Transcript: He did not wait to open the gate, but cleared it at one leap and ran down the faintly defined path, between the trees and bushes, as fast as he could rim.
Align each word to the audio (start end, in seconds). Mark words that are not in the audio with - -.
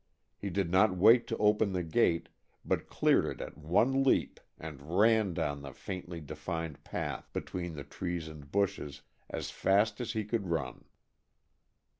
He 0.35 0.49
did 0.49 0.71
not 0.71 0.97
wait 0.97 1.27
to 1.27 1.37
open 1.37 1.73
the 1.73 1.83
gate, 1.83 2.27
but 2.65 2.89
cleared 2.89 3.25
it 3.27 3.39
at 3.39 3.55
one 3.55 4.03
leap 4.03 4.39
and 4.59 4.97
ran 4.99 5.35
down 5.35 5.61
the 5.61 5.73
faintly 5.73 6.19
defined 6.19 6.83
path, 6.83 7.31
between 7.33 7.75
the 7.75 7.83
trees 7.83 8.27
and 8.27 8.51
bushes, 8.51 9.03
as 9.29 9.51
fast 9.51 10.01
as 10.01 10.13
he 10.13 10.25
could 10.25 10.47
rim. 10.47 10.85